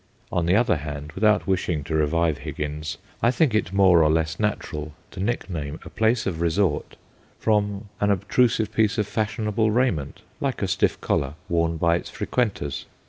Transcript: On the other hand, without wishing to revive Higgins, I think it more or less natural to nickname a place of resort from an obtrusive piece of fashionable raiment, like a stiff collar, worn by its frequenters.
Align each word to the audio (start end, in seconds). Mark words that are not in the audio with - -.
On 0.31 0.47
the 0.47 0.55
other 0.55 0.77
hand, 0.77 1.11
without 1.11 1.45
wishing 1.45 1.83
to 1.83 1.93
revive 1.93 2.39
Higgins, 2.39 2.97
I 3.21 3.29
think 3.29 3.53
it 3.53 3.71
more 3.71 4.01
or 4.03 4.09
less 4.09 4.39
natural 4.39 4.93
to 5.11 5.19
nickname 5.19 5.79
a 5.85 5.91
place 5.91 6.25
of 6.25 6.41
resort 6.41 6.95
from 7.39 7.87
an 7.99 8.09
obtrusive 8.09 8.73
piece 8.73 8.97
of 8.97 9.05
fashionable 9.05 9.69
raiment, 9.69 10.23
like 10.39 10.63
a 10.63 10.67
stiff 10.67 10.99
collar, 11.01 11.35
worn 11.49 11.77
by 11.77 11.97
its 11.97 12.09
frequenters. 12.09 12.87